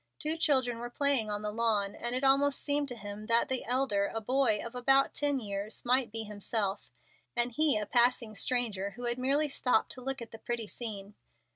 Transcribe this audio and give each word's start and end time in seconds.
Two 0.17 0.35
children 0.35 0.79
were 0.79 0.89
playing 0.89 1.29
on 1.29 1.43
the 1.43 1.51
lawn, 1.51 1.93
and 1.93 2.15
it 2.15 2.23
almost 2.23 2.59
seemed 2.61 2.87
to 2.87 2.95
him 2.95 3.27
that 3.27 3.49
the 3.49 3.63
elder, 3.65 4.09
a 4.11 4.19
boy 4.19 4.59
of 4.65 4.73
about 4.73 5.13
ten 5.13 5.39
years, 5.39 5.85
might 5.85 6.11
be 6.11 6.23
himself, 6.23 6.89
and 7.35 7.51
he 7.51 7.77
a 7.77 7.85
passing 7.85 8.33
stranger, 8.33 8.89
who 8.95 9.05
had 9.05 9.19
merely 9.19 9.47
stopped 9.47 9.91
to 9.91 10.01
look 10.01 10.19
at 10.19 10.31
the 10.31 10.39
pretty 10.39 10.65
scene. 10.65 11.13